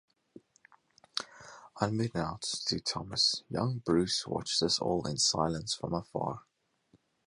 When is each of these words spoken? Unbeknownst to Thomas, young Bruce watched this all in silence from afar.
Unbeknownst 1.79 2.67
to 2.67 2.79
Thomas, 2.79 3.43
young 3.51 3.83
Bruce 3.85 4.25
watched 4.25 4.59
this 4.59 4.79
all 4.79 5.05
in 5.05 5.17
silence 5.19 5.75
from 5.75 5.93
afar. 5.93 6.41